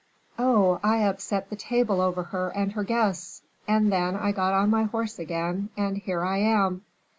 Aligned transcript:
"Oh! 0.39 0.79
I 0.83 0.97
upset 1.03 1.51
the 1.51 1.55
table 1.55 2.01
over 2.01 2.23
her 2.23 2.49
and 2.55 2.71
her 2.71 2.83
guests; 2.83 3.43
and 3.67 3.91
then 3.93 4.15
I 4.15 4.31
got 4.31 4.51
on 4.53 4.71
my 4.71 4.85
horse 4.85 5.19
again, 5.19 5.69
and 5.77 5.95
here 5.95 6.23
I 6.23 6.39
am." 6.39 6.81